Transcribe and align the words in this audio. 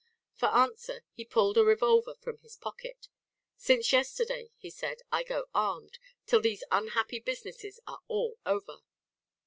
For 0.33 0.47
answer 0.47 1.03
he 1.11 1.23
pulled 1.23 1.57
a 1.59 1.63
revolver 1.63 2.15
from 2.15 2.39
his 2.39 2.55
pocket. 2.57 3.07
"Since 3.55 3.93
yesterday," 3.93 4.49
he 4.57 4.71
said, 4.71 5.03
"I 5.11 5.21
go 5.21 5.45
armed, 5.53 5.99
till 6.25 6.41
these 6.41 6.63
unhappy 6.71 7.19
businesses 7.19 7.79
are 7.85 7.99
all 8.07 8.39
over!" 8.43 8.77